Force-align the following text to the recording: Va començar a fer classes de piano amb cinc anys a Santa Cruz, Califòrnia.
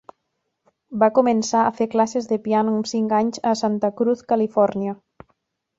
Va 1.03 1.09
començar 1.17 1.61
a 1.65 1.73
fer 1.81 1.87
classes 1.97 2.31
de 2.33 2.41
piano 2.49 2.75
amb 2.79 2.91
cinc 2.95 3.15
anys 3.21 3.45
a 3.53 3.53
Santa 3.63 3.95
Cruz, 4.03 4.27
Califòrnia. 4.33 4.99